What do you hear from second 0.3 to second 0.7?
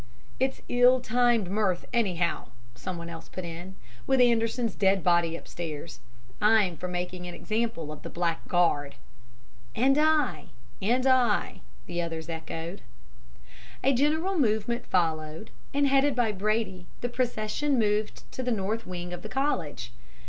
"'It's